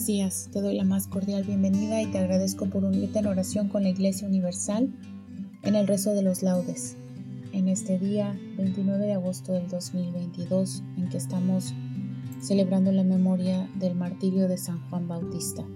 Buenos 0.00 0.16
días, 0.16 0.48
te 0.50 0.62
doy 0.62 0.76
la 0.76 0.84
más 0.84 1.08
cordial 1.08 1.44
bienvenida 1.44 2.00
y 2.00 2.06
te 2.06 2.16
agradezco 2.16 2.64
por 2.64 2.84
unirte 2.84 3.18
en 3.18 3.26
oración 3.26 3.68
con 3.68 3.82
la 3.82 3.90
Iglesia 3.90 4.26
Universal 4.26 4.88
en 5.62 5.74
el 5.74 5.86
rezo 5.86 6.14
de 6.14 6.22
los 6.22 6.42
laudes. 6.42 6.96
En 7.52 7.68
este 7.68 7.98
día, 7.98 8.34
29 8.56 9.04
de 9.04 9.12
agosto 9.12 9.52
del 9.52 9.68
2022, 9.68 10.82
en 10.96 11.10
que 11.10 11.18
estamos 11.18 11.74
celebrando 12.40 12.92
la 12.92 13.04
memoria 13.04 13.68
del 13.74 13.94
martirio 13.94 14.48
de 14.48 14.56
San 14.56 14.80
Juan 14.88 15.06
Bautista. 15.06 15.66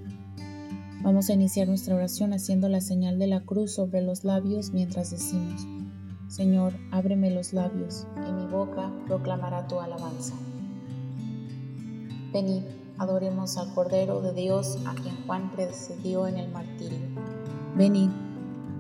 Vamos 1.02 1.28
a 1.28 1.34
iniciar 1.34 1.68
nuestra 1.68 1.94
oración 1.94 2.32
haciendo 2.32 2.70
la 2.70 2.80
señal 2.80 3.18
de 3.18 3.26
la 3.26 3.40
cruz 3.40 3.72
sobre 3.72 4.00
los 4.00 4.24
labios 4.24 4.70
mientras 4.72 5.10
decimos, 5.10 5.66
Señor, 6.28 6.72
ábreme 6.92 7.30
los 7.30 7.52
labios, 7.52 8.06
y 8.26 8.32
mi 8.32 8.46
boca 8.46 8.90
proclamará 9.06 9.68
tu 9.68 9.78
alabanza. 9.80 10.32
Venid 12.32 12.62
adoremos 12.98 13.56
al 13.56 13.72
Cordero 13.74 14.20
de 14.20 14.32
Dios 14.32 14.78
a 14.86 14.94
quien 14.94 15.16
Juan 15.26 15.50
precedió 15.52 16.26
en 16.26 16.36
el 16.36 16.50
martirio. 16.50 16.98
Venid, 17.76 18.10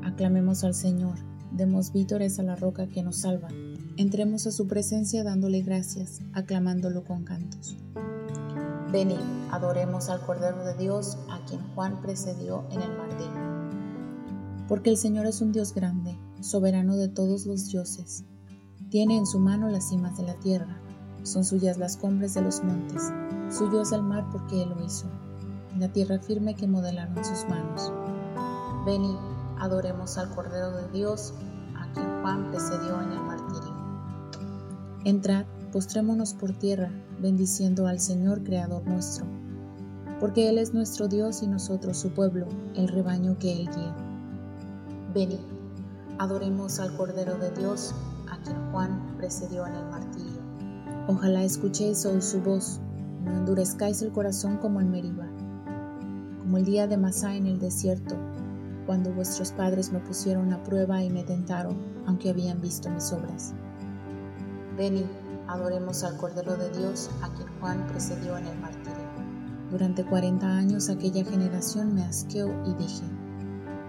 aclamemos 0.04 0.64
al 0.64 0.74
Señor, 0.74 1.18
demos 1.52 1.92
vítores 1.92 2.38
a 2.38 2.42
la 2.42 2.56
roca 2.56 2.86
que 2.86 3.02
nos 3.02 3.16
salva. 3.18 3.48
Entremos 3.96 4.46
a 4.46 4.52
su 4.52 4.66
presencia 4.66 5.24
dándole 5.24 5.62
gracias, 5.62 6.20
aclamándolo 6.32 7.04
con 7.04 7.24
cantos. 7.24 7.76
Venid, 8.92 9.20
adoremos 9.50 10.08
al 10.08 10.24
Cordero 10.24 10.64
de 10.64 10.74
Dios 10.74 11.18
a 11.30 11.44
quien 11.44 11.60
Juan 11.74 12.00
precedió 12.00 12.64
en 12.70 12.82
el 12.82 12.96
martirio. 12.96 13.54
Porque 14.68 14.90
el 14.90 14.96
Señor 14.96 15.26
es 15.26 15.40
un 15.40 15.52
Dios 15.52 15.74
grande, 15.74 16.16
soberano 16.40 16.96
de 16.96 17.08
todos 17.08 17.46
los 17.46 17.68
dioses. 17.68 18.24
Tiene 18.90 19.16
en 19.16 19.26
su 19.26 19.40
mano 19.40 19.68
las 19.68 19.88
cimas 19.88 20.16
de 20.16 20.22
la 20.22 20.34
tierra, 20.34 20.80
son 21.24 21.44
suyas 21.44 21.76
las 21.76 21.96
cumbres 21.96 22.34
de 22.34 22.42
los 22.42 22.62
montes 22.62 23.12
Suyo 23.50 23.82
es 23.82 23.92
el 23.92 24.02
mar 24.02 24.24
porque 24.32 24.62
Él 24.62 24.70
lo 24.70 24.84
hizo, 24.84 25.06
la 25.78 25.88
tierra 25.88 26.18
firme 26.18 26.56
que 26.56 26.66
modelaron 26.66 27.24
sus 27.24 27.48
manos. 27.48 27.92
Venid, 28.84 29.16
adoremos 29.60 30.18
al 30.18 30.34
Cordero 30.34 30.72
de 30.72 30.88
Dios, 30.88 31.34
a 31.76 31.92
quien 31.92 32.20
Juan 32.20 32.50
precedió 32.50 33.00
en 33.00 33.12
el 33.12 33.20
martirio. 33.20 33.74
Entrad, 35.04 35.44
postrémonos 35.72 36.34
por 36.34 36.52
tierra, 36.52 36.90
bendiciendo 37.20 37.86
al 37.86 38.00
Señor 38.00 38.42
Creador 38.42 38.84
nuestro, 38.86 39.24
porque 40.18 40.48
Él 40.48 40.58
es 40.58 40.74
nuestro 40.74 41.06
Dios 41.06 41.42
y 41.42 41.46
nosotros 41.46 41.98
su 41.98 42.10
pueblo, 42.10 42.48
el 42.74 42.88
rebaño 42.88 43.38
que 43.38 43.52
Él 43.52 43.68
guía. 43.68 43.94
Venid, 45.14 45.40
adoremos 46.18 46.80
al 46.80 46.96
Cordero 46.96 47.36
de 47.38 47.50
Dios, 47.52 47.94
a 48.32 48.38
quien 48.42 48.56
Juan 48.72 49.14
precedió 49.18 49.64
en 49.66 49.74
el 49.74 49.84
martirio. 49.90 50.33
Ojalá 51.06 51.44
escuchéis 51.44 52.06
hoy 52.06 52.22
su 52.22 52.40
voz 52.40 52.80
no 53.26 53.32
endurezcáis 53.32 54.00
el 54.00 54.10
corazón 54.10 54.56
como 54.56 54.80
en 54.80 54.90
Meriba, 54.90 55.26
como 56.38 56.56
el 56.56 56.64
día 56.64 56.86
de 56.86 56.96
Masá 56.96 57.34
en 57.34 57.46
el 57.46 57.58
desierto, 57.58 58.14
cuando 58.86 59.12
vuestros 59.12 59.52
padres 59.52 59.92
me 59.92 59.98
pusieron 59.98 60.50
a 60.54 60.62
prueba 60.62 61.02
y 61.02 61.10
me 61.10 61.22
tentaron, 61.22 61.76
aunque 62.06 62.30
habían 62.30 62.62
visto 62.62 62.88
mis 62.88 63.12
obras. 63.12 63.52
Venid, 64.78 65.04
adoremos 65.46 66.02
al 66.04 66.16
Cordero 66.16 66.56
de 66.56 66.70
Dios, 66.70 67.10
a 67.20 67.28
quien 67.34 67.48
Juan 67.60 67.86
precedió 67.86 68.38
en 68.38 68.46
el 68.46 68.58
martirio. 68.58 69.04
Durante 69.70 70.06
cuarenta 70.06 70.56
años 70.56 70.88
aquella 70.88 71.22
generación 71.22 71.94
me 71.94 72.02
asqueó 72.02 72.48
y 72.64 72.72
dije, 72.82 73.04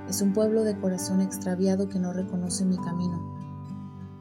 es 0.09 0.21
un 0.21 0.33
pueblo 0.33 0.63
de 0.63 0.77
corazón 0.77 1.21
extraviado 1.21 1.87
que 1.87 1.99
no 1.99 2.11
reconoce 2.11 2.65
mi 2.65 2.75
camino. 2.75 3.35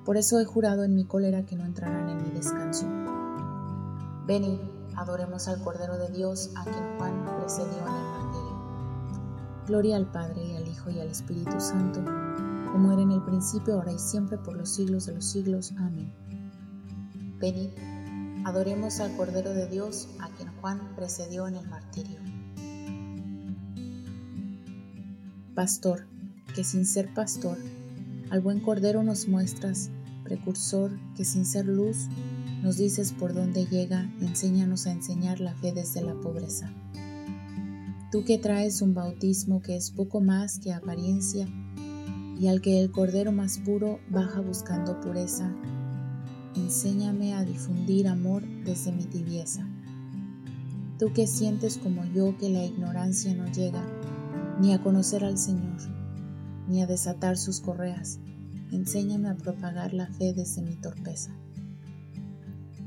Por 0.05 0.17
eso 0.17 0.39
he 0.39 0.45
jurado 0.45 0.85
en 0.85 0.95
mi 0.95 1.05
cólera 1.05 1.47
que 1.47 1.57
no 1.57 1.65
entrarán 1.65 2.09
en 2.09 2.23
mi 2.23 2.31
descanso. 2.31 2.87
Venid, 4.27 4.59
Adoremos 4.97 5.49
al 5.49 5.61
Cordero 5.61 5.99
de 5.99 6.09
Dios, 6.11 6.51
a 6.55 6.63
quien 6.63 6.99
Juan 6.99 7.25
precedió 7.41 7.79
en 7.79 7.95
el 7.95 8.05
martirio. 8.05 8.55
Gloria 9.67 9.97
al 9.97 10.07
Padre, 10.07 10.45
y 10.45 10.57
al 10.57 10.69
Hijo, 10.69 10.91
y 10.91 11.01
al 11.01 11.09
Espíritu 11.09 11.61
Santo, 11.61 12.01
como 12.71 12.93
era 12.93 13.03
en 13.03 13.11
el 13.11 13.23
principio, 13.23 13.75
ahora 13.75 13.93
y 13.93 13.99
siempre, 13.99 14.39
por 14.39 14.57
los 14.57 14.69
siglos 14.69 15.07
de 15.07 15.15
los 15.15 15.25
siglos. 15.25 15.73
Amén. 15.79 16.13
Venid, 17.41 17.71
adoremos 18.45 19.01
al 19.01 19.17
Cordero 19.17 19.53
de 19.53 19.67
Dios, 19.67 20.09
a 20.21 20.29
quien 20.29 20.49
Juan 20.61 20.81
precedió 20.95 21.49
en 21.49 21.57
el 21.57 21.69
martirio. 21.69 22.21
Pastor, 25.57 26.07
que 26.55 26.63
sin 26.63 26.87
ser 26.87 27.13
pastor, 27.15 27.59
al 28.31 28.41
buen 28.41 28.61
Cordero 28.61 29.03
nos 29.03 29.29
muestras, 29.29 29.91
precursor, 30.25 30.99
que 31.17 31.25
sin 31.25 31.45
ser 31.45 31.67
luz, 31.67 32.09
nos 32.63 32.79
dices 32.79 33.13
por 33.13 33.35
dónde 33.35 33.67
llega, 33.67 34.11
enséñanos 34.21 34.87
a 34.87 34.93
enseñar 34.93 35.41
la 35.41 35.55
fe 35.55 35.73
desde 35.73 36.03
la 36.03 36.15
pobreza. 36.15 36.73
Tú 38.11 38.25
que 38.25 38.39
traes 38.39 38.81
un 38.81 38.95
bautismo 38.95 39.61
que 39.61 39.77
es 39.77 39.91
poco 39.91 40.21
más 40.21 40.59
que 40.59 40.73
apariencia 40.73 41.47
y 42.39 42.49
al 42.49 42.61
que 42.61 42.81
el 42.81 42.91
Cordero 42.91 43.33
más 43.33 43.59
puro 43.59 44.01
baja 44.09 44.41
buscando 44.41 45.01
pureza, 45.01 45.55
enséñame 46.57 47.35
a 47.35 47.45
difundir 47.45 48.09
amor 48.09 48.45
desde 48.65 48.93
mi 48.93 49.05
tibieza. 49.05 49.69
Tú 50.99 51.13
que 51.13 51.27
sientes 51.27 51.77
como 51.77 52.05
yo 52.05 52.37
que 52.39 52.49
la 52.49 52.65
ignorancia 52.65 53.35
no 53.35 53.47
llega 53.53 53.85
ni 54.61 54.73
a 54.73 54.81
conocer 54.81 55.25
al 55.25 55.37
Señor, 55.37 55.81
ni 56.69 56.83
a 56.83 56.87
desatar 56.87 57.37
sus 57.37 57.61
correas, 57.61 58.19
enséñame 58.73 59.29
a 59.29 59.37
propagar 59.37 59.93
la 59.93 60.07
fe 60.07 60.33
desde 60.33 60.63
mi 60.63 60.77
torpeza. 60.77 61.31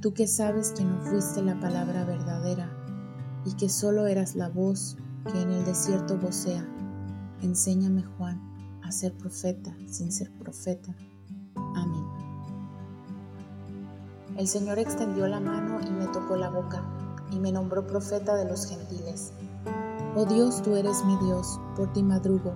Tú 0.01 0.13
que 0.13 0.27
sabes 0.27 0.71
que 0.71 0.83
no 0.83 1.01
fuiste 1.01 1.41
la 1.41 1.59
palabra 1.59 2.05
verdadera 2.05 2.71
y 3.45 3.55
que 3.55 3.69
solo 3.69 4.07
eras 4.07 4.35
la 4.35 4.49
voz 4.49 4.97
que 5.31 5.41
en 5.41 5.51
el 5.51 5.65
desierto 5.65 6.17
vocea, 6.17 6.65
enséñame 7.41 8.03
Juan 8.03 8.41
a 8.83 8.91
ser 8.91 9.13
profeta 9.13 9.75
sin 9.87 10.11
ser 10.11 10.31
profeta. 10.37 10.95
Amén. 11.75 12.05
El 14.37 14.47
Señor 14.47 14.77
extendió 14.79 15.27
la 15.27 15.39
mano 15.39 15.79
y 15.81 15.91
me 15.91 16.07
tocó 16.07 16.35
la 16.35 16.49
boca 16.49 16.83
y 17.31 17.39
me 17.39 17.51
nombró 17.51 17.87
profeta 17.87 18.35
de 18.35 18.45
los 18.45 18.67
gentiles. 18.67 19.33
Oh 20.15 20.25
Dios, 20.25 20.61
tú 20.61 20.75
eres 20.75 21.03
mi 21.05 21.17
Dios, 21.25 21.59
por 21.75 21.91
ti 21.93 22.03
madrugo, 22.03 22.55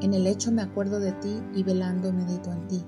En 0.00 0.14
el 0.14 0.26
hecho 0.26 0.52
me 0.52 0.62
acuerdo 0.62 1.00
de 1.00 1.12
ti 1.12 1.42
y 1.54 1.64
velando 1.64 2.12
medito 2.12 2.52
en 2.52 2.68
ti, 2.68 2.84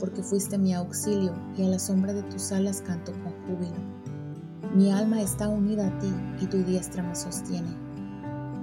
porque 0.00 0.22
fuiste 0.22 0.58
mi 0.58 0.74
auxilio 0.74 1.32
y 1.56 1.64
a 1.64 1.68
la 1.68 1.78
sombra 1.78 2.12
de 2.12 2.24
tus 2.24 2.50
alas 2.50 2.82
canto 2.82 3.12
con 3.12 3.32
júbilo. 3.46 3.94
Mi 4.74 4.90
alma 4.90 5.22
está 5.22 5.48
unida 5.48 5.86
a 5.86 5.98
ti 6.00 6.12
y 6.40 6.46
tu 6.46 6.58
diestra 6.64 7.04
me 7.04 7.14
sostiene. 7.14 7.72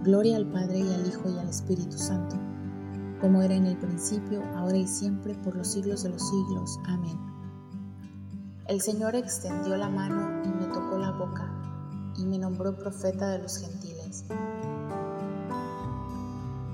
Gloria 0.04 0.36
al 0.36 0.48
Padre 0.48 0.80
y 0.80 0.94
al 0.94 1.08
Hijo 1.08 1.30
y 1.30 1.38
al 1.38 1.48
Espíritu 1.48 1.98
Santo, 1.98 2.36
como 3.22 3.42
era 3.42 3.54
en 3.54 3.68
el 3.68 3.78
principio, 3.78 4.44
ahora 4.56 4.78
y 4.78 4.88
siempre, 4.88 5.36
por 5.36 5.56
los 5.56 5.68
siglos 5.68 6.04
de 6.04 6.10
los 6.10 6.28
siglos. 6.28 6.78
Amén. 6.88 7.18
El 8.68 8.82
Señor 8.82 9.16
extendió 9.16 9.78
la 9.78 9.90
mano 9.90 10.44
y 10.44 10.50
me 10.50 10.66
tocó 10.74 10.98
la 10.98 11.12
boca, 11.12 11.50
y 12.18 12.26
me 12.26 12.38
nombró 12.38 12.76
profeta 12.76 13.30
de 13.30 13.40
los 13.40 13.58
gentiles. 13.58 14.26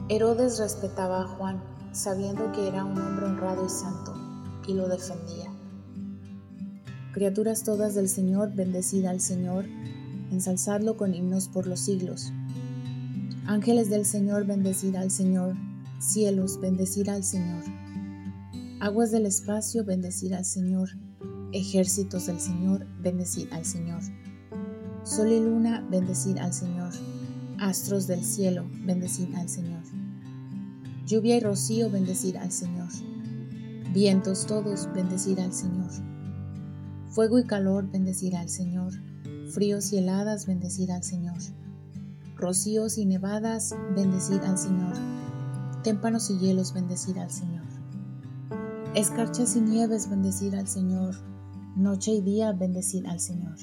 Herodes 0.09 0.57
respetaba 0.57 1.24
a 1.24 1.27
Juan, 1.27 1.62
sabiendo 1.92 2.54
que 2.54 2.65
era 2.65 2.86
un 2.86 2.98
hombre 2.98 3.25
honrado 3.25 3.65
y 3.65 3.69
santo, 3.69 4.13
y 4.65 4.74
lo 4.74 4.88
defendía. 4.88 5.51
Criaturas 7.12 7.63
todas 7.63 7.94
del 7.94 8.07
Señor, 8.07 8.54
bendecid 8.54 9.06
al 9.06 9.19
Señor, 9.19 9.65
ensalzadlo 10.31 10.95
con 10.95 11.13
himnos 11.13 11.50
por 11.50 11.68
los 11.68 11.81
siglos. 11.81 12.31
Ángeles 13.48 13.89
del 13.89 14.06
Señor, 14.06 14.45
bendecid 14.45 14.95
al 14.95 15.12
Señor, 15.12 15.56
cielos, 16.00 16.62
bendecid 16.62 17.10
al 17.10 17.25
Señor. 17.25 17.63
Aguas 18.80 19.12
del 19.12 19.25
espacio, 19.25 19.83
bendecid 19.83 20.31
al 20.31 20.45
Señor, 20.45 20.89
ejércitos 21.51 22.27
del 22.27 22.39
Señor, 22.39 22.88
bendecid 23.01 23.51
al 23.51 23.65
Señor. 23.65 24.01
Sol 25.03 25.33
y 25.33 25.39
luna, 25.42 25.86
bendecid 25.89 26.38
al 26.38 26.53
Señor. 26.53 26.94
Astros 27.59 28.06
del 28.06 28.24
cielo, 28.24 28.69
bendecid 28.86 29.33
al 29.33 29.50
Señor. 29.50 29.81
Lluvia 31.07 31.38
y 31.38 31.39
rocío, 31.39 31.89
bendecid 31.89 32.36
al 32.36 32.51
Señor. 32.51 32.89
Vientos 33.94 34.45
todos, 34.45 34.88
bendecid 34.94 35.39
al 35.39 35.54
Señor. 35.54 35.89
Fuego 37.09 37.39
y 37.39 37.45
calor, 37.45 37.89
bendecid 37.89 38.36
al 38.36 38.50
Señor. 38.50 38.94
Fríos 39.50 39.92
y 39.92 39.98
heladas, 39.98 40.45
bendecid 40.45 40.92
al 40.92 41.04
Señor. 41.04 41.38
Rocíos 42.36 43.00
y 43.00 43.07
nevadas, 43.07 43.75
bendecid 43.95 44.42
al 44.42 44.60
Señor. 44.60 44.94
Témpanos 45.83 46.30
y 46.30 46.38
hielos, 46.38 46.74
bendecid 46.74 47.18
al 47.18 47.31
Señor. 47.31 47.65
Escarchas 48.94 49.56
y 49.56 49.62
nieves, 49.62 50.07
bendecid 50.10 50.53
al 50.53 50.68
Señor. 50.68 51.15
Noche 51.75 52.12
y 52.12 52.21
día, 52.21 52.51
bendecid 52.51 53.07
al 53.07 53.19
Señor. 53.19 53.57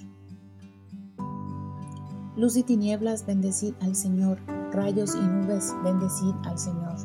Luz 2.36 2.56
y 2.56 2.64
tinieblas, 2.64 3.26
bendecid 3.26 3.74
al 3.80 3.94
Señor. 3.94 4.38
Rayos 4.72 5.14
y 5.14 5.20
nubes, 5.20 5.72
bendecid 5.84 6.34
al 6.44 6.58
Señor. 6.58 6.96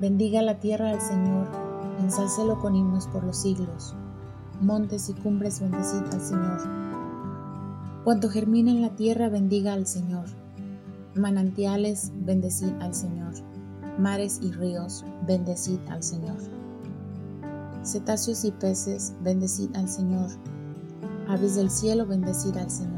Bendiga 0.00 0.40
la 0.40 0.60
tierra 0.60 0.90
al 0.90 1.00
Señor, 1.00 1.48
ensálcelo 2.00 2.60
con 2.60 2.76
himnos 2.76 3.08
por 3.08 3.24
los 3.24 3.38
siglos. 3.38 3.96
Montes 4.60 5.08
y 5.08 5.14
cumbres, 5.14 5.60
bendecid 5.60 6.04
al 6.12 6.20
Señor. 6.20 6.60
Cuanto 8.04 8.28
germina 8.30 8.70
en 8.70 8.82
la 8.82 8.94
tierra, 8.94 9.28
bendiga 9.28 9.72
al 9.72 9.88
Señor. 9.88 10.26
Manantiales, 11.16 12.12
bendecid 12.14 12.72
al 12.80 12.94
Señor. 12.94 13.34
Mares 13.98 14.38
y 14.40 14.52
ríos, 14.52 15.04
bendecid 15.26 15.80
al 15.88 16.04
Señor. 16.04 16.38
Cetáceos 17.82 18.44
y 18.44 18.52
peces, 18.52 19.14
bendecid 19.24 19.74
al 19.74 19.88
Señor. 19.88 20.30
Aves 21.26 21.56
del 21.56 21.70
cielo, 21.70 22.06
bendecid 22.06 22.56
al 22.56 22.70
Señor. 22.70 22.97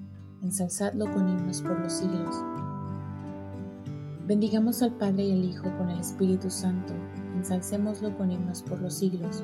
ensalzadlo 0.43 1.05
con 1.13 1.29
himnos 1.29 1.61
por 1.61 1.79
los 1.79 1.93
siglos. 1.93 2.35
Bendigamos 4.25 4.81
al 4.81 4.91
Padre 4.93 5.25
y 5.25 5.31
al 5.33 5.45
Hijo 5.45 5.69
con 5.77 5.89
el 5.89 5.99
Espíritu 5.99 6.49
Santo, 6.49 6.93
ensalcémoslo 7.35 8.17
con 8.17 8.31
himnos 8.31 8.63
por 8.63 8.81
los 8.81 8.95
siglos. 8.95 9.43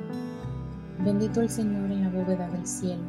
Bendito 1.03 1.41
el 1.41 1.49
Señor 1.49 1.91
en 1.91 2.03
la 2.03 2.09
bóveda 2.09 2.49
del 2.49 2.65
cielo, 2.65 3.03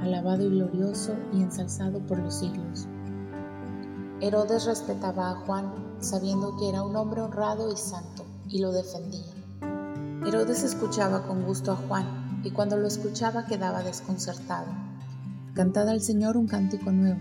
alabado 0.00 0.44
y 0.44 0.50
glorioso 0.50 1.14
y 1.32 1.42
ensalzado 1.42 2.00
por 2.00 2.18
los 2.18 2.34
siglos. 2.34 2.88
Herodes 4.20 4.64
respetaba 4.64 5.30
a 5.30 5.34
Juan, 5.34 5.72
sabiendo 6.00 6.56
que 6.56 6.68
era 6.68 6.82
un 6.82 6.96
hombre 6.96 7.20
honrado 7.20 7.72
y 7.72 7.76
santo, 7.76 8.24
y 8.48 8.60
lo 8.60 8.72
defendía. 8.72 9.32
Herodes 10.26 10.64
escuchaba 10.64 11.22
con 11.28 11.44
gusto 11.44 11.72
a 11.72 11.76
Juan, 11.76 12.40
y 12.42 12.50
cuando 12.50 12.76
lo 12.76 12.88
escuchaba 12.88 13.46
quedaba 13.46 13.84
desconcertado 13.84 14.89
Cantad 15.54 15.88
al 15.88 16.00
Señor 16.00 16.36
un 16.36 16.46
cántico 16.46 16.92
nuevo, 16.92 17.18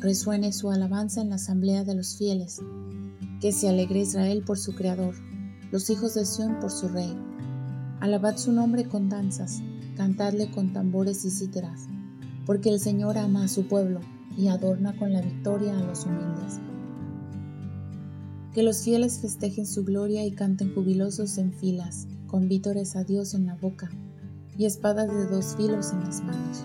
resuene 0.00 0.52
su 0.52 0.70
alabanza 0.70 1.22
en 1.22 1.30
la 1.30 1.36
asamblea 1.36 1.84
de 1.84 1.94
los 1.94 2.18
fieles. 2.18 2.60
Que 3.40 3.50
se 3.50 3.66
alegre 3.66 4.00
Israel 4.00 4.42
por 4.46 4.58
su 4.58 4.74
Creador, 4.74 5.14
los 5.70 5.88
hijos 5.88 6.14
de 6.14 6.26
Sión 6.26 6.60
por 6.60 6.70
su 6.70 6.88
Rey. 6.88 7.16
Alabad 8.00 8.36
su 8.36 8.52
nombre 8.52 8.84
con 8.84 9.08
danzas, 9.08 9.62
cantadle 9.96 10.50
con 10.50 10.74
tambores 10.74 11.24
y 11.24 11.30
cítaras, 11.30 11.86
porque 12.44 12.68
el 12.68 12.78
Señor 12.78 13.16
ama 13.16 13.44
a 13.44 13.48
su 13.48 13.66
pueblo 13.66 14.00
y 14.36 14.48
adorna 14.48 14.94
con 14.94 15.14
la 15.14 15.22
victoria 15.22 15.76
a 15.76 15.82
los 15.82 16.04
humildes. 16.04 16.60
Que 18.52 18.62
los 18.62 18.82
fieles 18.82 19.18
festejen 19.18 19.66
su 19.66 19.82
gloria 19.82 20.26
y 20.26 20.32
canten 20.32 20.74
jubilosos 20.74 21.38
en 21.38 21.54
filas, 21.54 22.06
con 22.26 22.48
vítores 22.48 22.96
a 22.96 23.04
Dios 23.04 23.32
en 23.32 23.46
la 23.46 23.54
boca 23.54 23.90
y 24.58 24.66
espadas 24.66 25.08
de 25.08 25.26
dos 25.26 25.56
filos 25.56 25.90
en 25.92 26.00
las 26.00 26.22
manos 26.22 26.64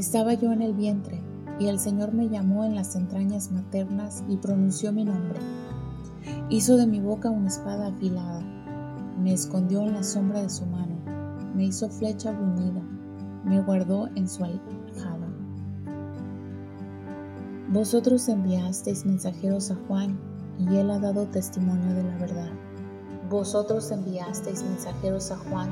estaba 0.00 0.32
yo 0.32 0.50
en 0.50 0.62
el 0.62 0.72
vientre, 0.72 1.20
y 1.58 1.66
el 1.66 1.78
Señor 1.78 2.14
me 2.14 2.30
llamó 2.30 2.64
en 2.64 2.74
las 2.74 2.96
entrañas 2.96 3.52
maternas 3.52 4.24
y 4.28 4.38
pronunció 4.38 4.92
mi 4.92 5.04
nombre. 5.04 5.38
Hizo 6.48 6.78
de 6.78 6.86
mi 6.86 7.00
boca 7.00 7.28
una 7.28 7.48
espada 7.48 7.88
afilada, 7.88 8.40
me 9.20 9.34
escondió 9.34 9.82
en 9.82 9.92
la 9.92 10.02
sombra 10.02 10.40
de 10.40 10.48
su 10.48 10.64
mano, 10.64 10.96
me 11.54 11.64
hizo 11.64 11.90
flecha 11.90 12.32
bruñida, 12.32 12.80
me 13.44 13.60
guardó 13.60 14.08
en 14.14 14.26
su 14.26 14.42
aljaba. 14.42 15.28
Vosotros 17.68 18.26
enviasteis 18.30 19.04
mensajeros 19.04 19.70
a 19.70 19.76
Juan, 19.86 20.18
y 20.58 20.76
él 20.76 20.90
ha 20.90 20.98
dado 20.98 21.26
testimonio 21.26 21.94
de 21.94 22.04
la 22.04 22.16
verdad. 22.16 22.50
Vosotros 23.28 23.90
enviasteis 23.90 24.62
mensajeros 24.62 25.30
a 25.30 25.36
Juan, 25.36 25.68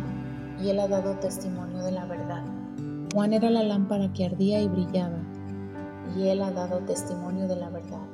y 0.63 0.69
él 0.69 0.81
ha 0.81 0.89
dado 0.89 1.15
testimonio 1.15 1.83
de 1.83 1.93
la 1.93 2.05
verdad. 2.05 2.58
Juan 3.13 3.33
era 3.33 3.49
la 3.49 3.63
lámpara 3.63 4.13
que 4.13 4.27
ardía 4.27 4.61
y 4.61 4.69
brillaba, 4.69 5.19
y 6.15 6.29
él 6.29 6.43
ha 6.43 6.51
dado 6.51 6.81
testimonio 6.81 7.49
de 7.49 7.57
la 7.57 7.71
verdad. 7.71 8.07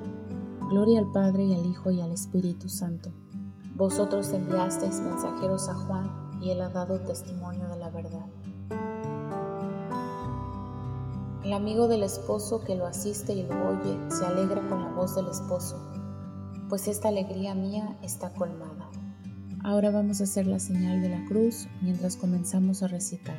Gloria 0.71 1.01
al 1.01 1.11
Padre 1.11 1.45
y 1.45 1.55
al 1.55 1.67
Hijo 1.67 1.91
y 1.91 2.01
al 2.01 2.13
Espíritu 2.13 2.69
Santo. 2.69 3.11
Vosotros 3.75 4.33
enviasteis 4.33 5.01
mensajeros 5.01 5.69
a 5.69 5.75
Juan, 5.75 6.39
y 6.41 6.51
él 6.51 6.61
ha 6.61 6.69
dado 6.69 7.01
testimonio 7.01 7.67
de 7.69 7.77
la 7.77 7.91
verdad. 7.91 8.27
El 11.43 11.53
amigo 11.53 11.89
del 11.89 12.05
esposo 12.05 12.61
que 12.61 12.77
lo 12.77 12.87
asiste 12.87 13.35
y 13.35 13.43
lo 13.43 13.69
oye 13.69 13.99
se 14.09 14.25
alegra 14.25 14.67
con 14.69 14.81
la 14.81 14.93
voz 14.93 15.17
del 15.17 15.27
esposo, 15.27 15.77
pues 16.69 16.87
esta 16.87 17.09
alegría 17.09 17.55
mía 17.55 17.99
está 18.03 18.31
colmada. 18.31 18.89
Ahora 19.65 19.91
vamos 19.91 20.21
a 20.21 20.25
hacer 20.25 20.47
la 20.47 20.61
señal 20.61 21.03
de 21.03 21.09
la 21.09 21.25
cruz 21.27 21.67
mientras 21.83 22.17
comenzamos 22.17 22.83
a 22.83 22.89
recitar. 22.89 23.39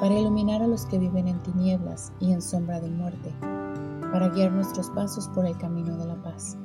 para 0.00 0.18
iluminar 0.18 0.62
a 0.62 0.66
los 0.66 0.84
que 0.86 0.98
viven 0.98 1.28
en 1.28 1.42
tinieblas 1.42 2.12
y 2.20 2.32
en 2.32 2.42
sombra 2.42 2.80
de 2.80 2.90
muerte, 2.90 3.32
para 4.12 4.28
guiar 4.28 4.52
nuestros 4.52 4.90
pasos 4.90 5.28
por 5.28 5.46
el 5.46 5.56
camino 5.56 5.96
de 5.96 6.06
la 6.06 6.22
paz. 6.22 6.56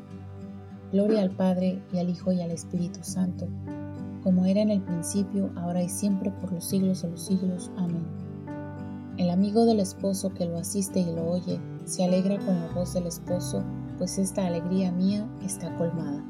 Gloria 0.92 1.22
al 1.22 1.32
Padre 1.32 1.82
y 1.94 2.00
al 2.00 2.10
Hijo 2.10 2.34
y 2.34 2.42
al 2.42 2.52
Espíritu 2.52 3.00
Santo, 3.04 3.48
como 4.24 4.46
era 4.46 4.62
en 4.62 4.70
el 4.70 4.82
principio, 4.82 5.50
ahora 5.56 5.82
y 5.82 5.90
siempre, 5.90 6.32
por 6.32 6.52
los 6.52 6.66
siglos 6.66 7.02
de 7.02 7.10
los 7.10 7.22
siglos. 7.22 7.72
Amén. 7.78 8.06
El 9.18 9.30
amigo 9.30 9.66
del 9.66 9.80
esposo 9.80 10.34
que 10.34 10.46
lo 10.46 10.58
asiste 10.58 11.00
y 11.00 11.06
lo 11.06 11.26
oye, 11.28 11.60
se 11.86 12.04
alegra 12.04 12.38
con 12.40 12.60
la 12.60 12.74
voz 12.74 12.94
del 12.94 13.08
esposo, 13.08 13.64
pues 13.98 14.18
esta 14.18 14.46
alegría 14.46 14.92
mía 14.92 15.28
está 15.42 15.76
colmada. 15.78 16.24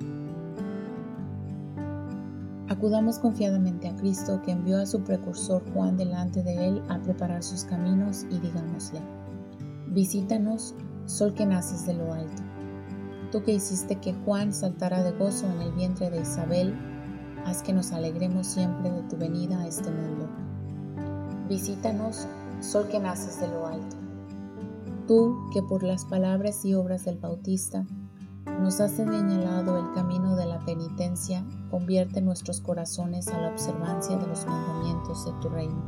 Acudamos 2.72 3.20
confiadamente 3.20 3.90
a 3.90 3.96
Cristo 3.98 4.42
que 4.42 4.52
envió 4.52 4.80
a 4.80 4.86
su 4.86 5.04
precursor 5.04 5.62
Juan 5.74 5.98
delante 5.98 6.42
de 6.42 6.70
él 6.70 6.82
a 6.88 7.02
preparar 7.02 7.44
sus 7.44 7.66
caminos 7.66 8.26
y 8.30 8.40
digámosle, 8.40 9.02
visítanos, 9.88 10.74
sol 11.06 11.34
que 11.34 11.46
naces 11.46 11.86
de 11.86 11.96
lo 11.96 12.14
alto. 12.14 12.42
Tú 13.30 13.44
que 13.44 13.52
hiciste 13.52 13.98
que 13.98 14.14
Juan 14.14 14.54
saltara 14.54 15.04
de 15.04 15.12
gozo 15.12 15.48
en 15.48 15.62
el 15.64 15.74
vientre 15.74 16.10
de 16.10 16.22
Isabel, 16.22 16.74
haz 17.46 17.62
que 17.62 17.74
nos 17.74 17.92
alegremos 17.92 18.48
siempre 18.48 18.90
de 18.90 19.02
tu 19.02 19.18
venida 19.18 19.60
a 19.60 19.68
este 19.68 19.92
mundo. 19.92 20.30
Visítanos, 21.50 22.26
sol 22.62 22.88
que 22.88 23.02
naces 23.02 23.42
de 23.42 23.50
lo 23.50 23.68
alto. 23.68 23.98
Tú 25.10 25.36
que 25.52 25.62
por 25.62 25.84
las 25.84 26.06
palabras 26.06 26.64
y 26.64 26.74
obras 26.74 27.04
del 27.04 27.18
Bautista 27.18 27.86
nos 28.46 28.80
has 28.80 28.92
señalado 28.92 29.78
el 29.78 29.94
camino 29.94 30.36
de 30.36 30.46
la 30.46 30.60
penitencia, 30.60 31.46
convierte 31.70 32.22
nuestros 32.22 32.62
corazones 32.62 33.28
a 33.28 33.40
la 33.40 33.50
observancia 33.50 34.18
de 34.18 34.28
los 34.28 34.46
mandamientos 34.46 35.26
de 35.26 35.32
tu 35.42 35.50
reino. 35.50 35.82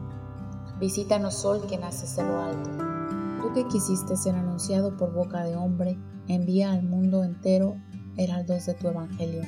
Visítanos, 0.79 1.35
sol 1.35 1.65
que 1.67 1.77
naces 1.77 2.15
de 2.15 2.23
lo 2.23 2.41
alto. 2.41 2.69
Tú 3.41 3.53
que 3.53 3.67
quisiste 3.67 4.17
ser 4.17 4.35
anunciado 4.35 4.97
por 4.97 5.13
boca 5.13 5.43
de 5.43 5.55
hombre, 5.55 5.97
envía 6.27 6.71
al 6.71 6.83
mundo 6.83 7.23
entero 7.23 7.75
heraldos 8.17 8.65
de 8.65 8.73
tu 8.73 8.87
evangelio. 8.87 9.43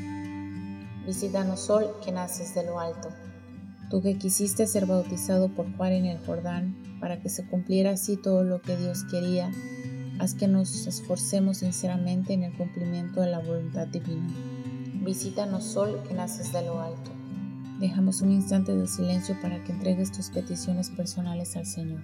Visítanos, 1.06 1.60
sol 1.60 1.88
que 2.04 2.12
naces 2.12 2.56
de 2.56 2.66
lo 2.66 2.80
alto. 2.80 3.10
Tú 3.90 4.02
que 4.02 4.18
quisiste 4.18 4.66
ser 4.66 4.86
bautizado 4.86 5.50
por 5.50 5.72
Juan 5.78 5.94
en 5.94 6.06
el 6.06 6.26
Jordán, 6.26 6.76
para 7.00 7.22
que 7.22 7.30
se 7.30 7.48
cumpliera 7.48 7.92
así 7.92 8.18
todo 8.18 8.44
lo 8.44 8.62
que 8.62 8.76
Dios 8.76 9.04
quería, 9.04 9.52
Haz 10.18 10.34
que 10.34 10.48
nos 10.48 10.88
esforcemos 10.88 11.58
sinceramente 11.58 12.34
en 12.34 12.44
el 12.44 12.54
cumplimiento 12.54 13.22
de 13.22 13.32
la 13.32 13.40
voluntad 13.40 13.88
divina. 13.88 14.28
Visítanos, 15.04 15.66
sol 15.66 16.02
que 16.08 16.14
naces 16.14 16.54
de 16.54 16.66
lo 16.66 16.80
alto. 16.80 17.12
Dejamos 17.80 18.22
un 18.22 18.32
instante 18.32 18.74
de 18.74 18.88
silencio 18.88 19.40
para 19.42 19.62
que 19.64 19.74
entregues 19.74 20.14
tus 20.14 20.30
peticiones 20.30 20.90
personales 20.90 21.58
al 21.58 21.66
Señor. 21.66 22.02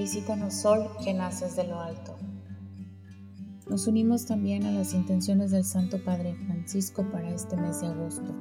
Visítanos, 0.00 0.54
Sol, 0.54 0.88
que 1.04 1.12
naces 1.12 1.56
de 1.56 1.64
lo 1.64 1.78
alto. 1.78 2.16
Nos 3.68 3.86
unimos 3.86 4.24
también 4.24 4.64
a 4.64 4.70
las 4.70 4.94
intenciones 4.94 5.50
del 5.50 5.62
Santo 5.66 6.02
Padre 6.02 6.34
Francisco 6.46 7.04
para 7.12 7.28
este 7.28 7.54
mes 7.58 7.82
de 7.82 7.88
agosto. 7.88 8.34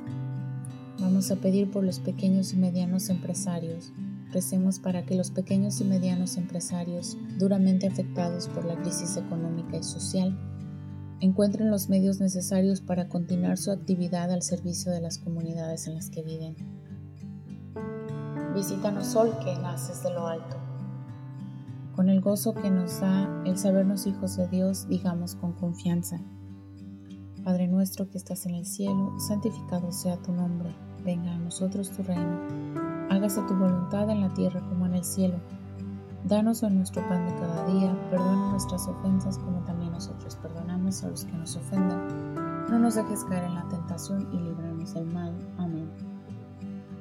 Vamos 1.02 1.30
a 1.32 1.36
pedir 1.36 1.70
por 1.70 1.84
los 1.84 2.00
pequeños 2.00 2.54
y 2.54 2.56
medianos 2.56 3.10
empresarios. 3.10 3.92
Recemos 4.32 4.80
para 4.80 5.06
que 5.06 5.16
los 5.16 5.32
pequeños 5.32 5.82
y 5.82 5.84
medianos 5.84 6.38
empresarios, 6.38 7.18
duramente 7.38 7.88
afectados 7.88 8.48
por 8.48 8.64
la 8.64 8.82
crisis 8.82 9.18
económica 9.18 9.76
y 9.76 9.84
social, 9.84 10.40
encuentren 11.20 11.70
los 11.70 11.90
medios 11.90 12.22
necesarios 12.22 12.80
para 12.80 13.10
continuar 13.10 13.58
su 13.58 13.72
actividad 13.72 14.32
al 14.32 14.44
servicio 14.44 14.94
de 14.94 15.02
las 15.02 15.18
comunidades 15.18 15.88
en 15.88 15.96
las 15.96 16.10
que 16.10 16.24
viven. 16.24 16.56
Visítanos, 18.56 19.08
Sol, 19.08 19.38
que 19.44 19.58
naces 19.58 20.02
de 20.04 20.14
lo 20.14 20.26
alto. 20.26 20.69
Con 22.00 22.08
el 22.08 22.22
gozo 22.22 22.54
que 22.54 22.72
nos 22.72 23.02
da 23.02 23.28
el 23.44 23.58
sabernos 23.58 24.08
hijos 24.08 24.38
de 24.38 24.48
Dios, 24.48 24.88
digamos 24.88 25.36
con 25.36 25.52
confianza. 25.52 26.22
Padre 27.44 27.68
nuestro 27.68 28.10
que 28.10 28.18
estás 28.18 28.46
en 28.46 28.56
el 28.56 28.66
cielo, 28.66 29.20
santificado 29.20 29.92
sea 29.92 30.16
tu 30.16 30.32
nombre, 30.32 30.74
venga 31.04 31.34
a 31.34 31.38
nosotros 31.38 31.90
tu 31.90 32.02
reino, 32.04 32.40
hágase 33.10 33.42
tu 33.50 33.54
voluntad 33.54 34.10
en 34.10 34.22
la 34.22 34.34
tierra 34.34 34.66
como 34.70 34.86
en 34.86 34.94
el 34.94 35.04
cielo. 35.04 35.42
Danos 36.24 36.64
hoy 36.64 36.72
nuestro 36.72 37.06
pan 37.10 37.28
de 37.28 37.36
cada 37.36 37.66
día, 37.66 37.94
perdona 38.10 38.52
nuestras 38.52 38.88
ofensas 38.88 39.38
como 39.38 39.60
también 39.66 39.92
nosotros 39.92 40.38
perdonamos 40.38 41.04
a 41.04 41.10
los 41.10 41.26
que 41.26 41.34
nos 41.34 41.58
ofendan. 41.58 42.34
No 42.70 42.80
nos 42.80 42.96
dejes 42.96 43.26
caer 43.26 43.44
en 43.44 43.56
la 43.56 43.68
tentación 43.68 44.26
y 44.32 44.38
líbranos 44.38 44.94
del 44.94 45.06
mal. 45.08 45.34
Amén. 45.58 45.90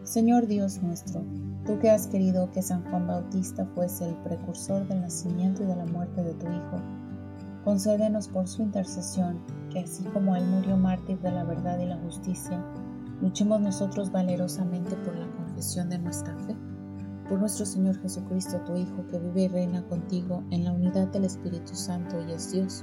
Señor 0.02 0.49
Dios 0.49 0.83
nuestro, 0.83 1.23
Tú 1.69 1.79
que 1.81 1.91
has 1.91 2.07
querido 2.07 2.51
que 2.51 2.63
San 2.63 2.83
Juan 2.85 3.07
Bautista 3.07 3.67
fuese 3.75 4.09
el 4.09 4.15
precursor 4.23 4.89
del 4.89 5.03
nacimiento 5.03 5.63
y 5.63 5.67
de 5.67 5.77
la 5.77 5.85
muerte 5.85 6.23
de 6.25 6.33
tu 6.33 6.47
Hijo, 6.47 6.81
concédenos 7.63 8.27
por 8.27 8.49
su 8.49 8.63
intercesión 8.63 9.39
que 9.71 9.81
así 9.81 10.03
como 10.05 10.35
Él 10.35 10.47
murió 10.47 10.79
mártir 10.79 11.19
de 11.21 11.31
la 11.31 11.45
verdad 11.45 11.79
y 11.79 11.85
la 11.85 11.99
justicia, 11.99 12.59
luchemos 13.21 13.61
nosotros 13.61 14.11
valerosamente 14.11 14.97
por 14.97 15.15
la 15.15 15.31
confesión 15.37 15.91
de 15.91 15.99
nuestra 15.99 16.35
fe. 16.39 16.57
Por 17.29 17.39
nuestro 17.39 17.67
Señor 17.67 18.01
Jesucristo, 18.01 18.63
tu 18.65 18.75
Hijo, 18.75 19.07
que 19.11 19.19
vive 19.19 19.43
y 19.43 19.49
reina 19.49 19.83
contigo 19.89 20.43
en 20.51 20.65
la 20.65 20.73
unidad 20.73 21.09
del 21.09 21.27
Espíritu 21.27 21.75
Santo 21.75 22.17
y 22.27 22.33
es 22.33 22.51
Dios, 22.51 22.83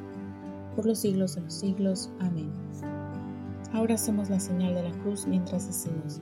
por 0.76 0.86
los 0.86 1.00
siglos 1.00 1.34
de 1.34 1.42
los 1.42 1.56
siglos. 1.56 2.12
Amén. 2.20 2.52
Ahora 3.74 3.96
hacemos 3.96 4.30
la 4.30 4.40
señal 4.40 4.76
de 4.76 4.84
la 4.84 4.96
cruz 5.00 5.26
mientras 5.26 5.66
decimos, 5.66 6.22